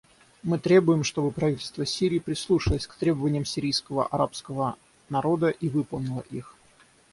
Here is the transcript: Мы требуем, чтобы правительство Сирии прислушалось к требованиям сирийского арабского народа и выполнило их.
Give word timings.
Мы 0.41 0.57
требуем, 0.57 1.03
чтобы 1.03 1.29
правительство 1.29 1.85
Сирии 1.85 2.17
прислушалось 2.17 2.87
к 2.87 2.95
требованиям 2.95 3.45
сирийского 3.45 4.07
арабского 4.07 4.75
народа 5.11 5.49
и 5.49 5.69
выполнило 5.69 6.21
их. 6.31 6.55